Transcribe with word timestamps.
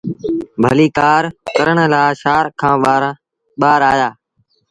ڀليٚڪآر 0.63 1.23
ڪرڻ 1.55 1.77
لآ 1.93 2.03
شآهر 2.21 2.45
کآݩ 2.59 2.79
ٻآهر 3.59 3.81
آيآ۔ 3.91 4.09